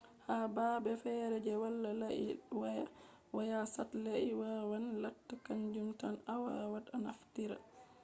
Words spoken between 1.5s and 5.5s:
wala layi waya waya satelait wawan latta